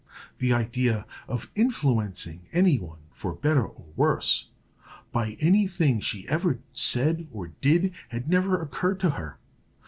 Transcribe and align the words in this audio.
The 0.39 0.51
idea 0.51 1.05
of 1.27 1.51
influencing 1.53 2.47
any 2.51 2.79
one, 2.79 3.01
for 3.11 3.35
better 3.35 3.67
or 3.67 3.85
worse, 3.95 4.49
by 5.11 5.37
any 5.39 5.67
thing 5.67 5.99
she 5.99 6.27
ever 6.27 6.57
said 6.73 7.27
or 7.31 7.49
did, 7.61 7.93
had 8.09 8.27
never 8.27 8.59
occurred 8.59 8.99
to 9.01 9.11
her. 9.11 9.37